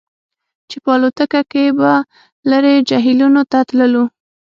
چې 0.69 0.77
په 0.83 0.89
الوتکه 0.95 1.41
کې 1.51 1.65
به 1.79 1.91
لرې 2.49 2.73
جهیلونو 2.89 3.41
ته 3.51 3.59
تللو 3.67 4.03